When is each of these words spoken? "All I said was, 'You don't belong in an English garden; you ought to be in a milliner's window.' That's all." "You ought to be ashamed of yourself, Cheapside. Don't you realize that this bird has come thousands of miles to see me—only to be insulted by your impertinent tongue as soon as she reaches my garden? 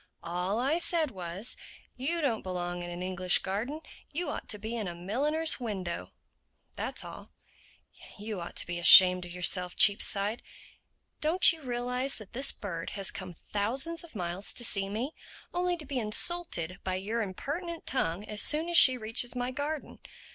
"All 0.23 0.57
I 0.57 0.79
said 0.79 1.11
was, 1.11 1.55
'You 1.95 2.21
don't 2.21 2.41
belong 2.41 2.81
in 2.81 2.89
an 2.89 3.03
English 3.03 3.37
garden; 3.43 3.81
you 4.11 4.31
ought 4.31 4.49
to 4.49 4.57
be 4.57 4.75
in 4.75 4.87
a 4.87 4.95
milliner's 4.95 5.59
window.' 5.59 6.09
That's 6.75 7.05
all." 7.05 7.33
"You 8.17 8.41
ought 8.41 8.55
to 8.55 8.65
be 8.65 8.79
ashamed 8.79 9.25
of 9.25 9.31
yourself, 9.31 9.75
Cheapside. 9.75 10.41
Don't 11.19 11.53
you 11.53 11.61
realize 11.61 12.15
that 12.15 12.33
this 12.33 12.51
bird 12.51 12.89
has 12.97 13.11
come 13.11 13.35
thousands 13.35 14.03
of 14.03 14.15
miles 14.15 14.53
to 14.53 14.63
see 14.65 14.89
me—only 14.89 15.77
to 15.77 15.85
be 15.85 15.99
insulted 15.99 16.79
by 16.83 16.95
your 16.95 17.21
impertinent 17.21 17.85
tongue 17.85 18.25
as 18.25 18.41
soon 18.41 18.69
as 18.69 18.77
she 18.79 18.97
reaches 18.97 19.35
my 19.35 19.51
garden? 19.51 19.99